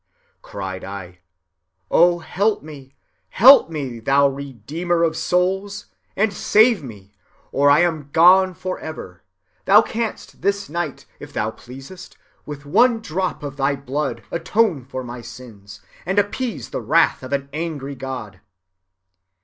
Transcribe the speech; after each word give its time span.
Oh, 1.91 2.17
help 2.25 2.63
me, 2.63 2.95
help 3.29 3.69
me! 3.69 3.89
cried 3.91 3.95
I, 3.99 3.99
thou 4.03 4.27
Redeemer 4.29 5.03
of 5.03 5.15
souls, 5.15 5.85
and 6.15 6.33
save 6.33 6.81
me, 6.81 7.13
or 7.51 7.69
I 7.69 7.81
am 7.81 8.09
gone 8.11 8.55
forever; 8.55 9.21
thou 9.65 9.83
canst 9.83 10.41
this 10.41 10.67
night, 10.69 11.05
if 11.19 11.31
thou 11.33 11.51
pleasest, 11.51 12.17
with 12.47 12.65
one 12.65 12.99
drop 12.99 13.43
of 13.43 13.57
thy 13.57 13.75
blood 13.75 14.23
atone 14.31 14.85
for 14.85 15.03
my 15.03 15.21
sins, 15.21 15.81
and 16.03 16.17
appease 16.17 16.71
the 16.71 16.81
wrath 16.81 17.21
of 17.21 17.31
an 17.31 17.47
angry 17.53 17.93
God. 17.93 18.39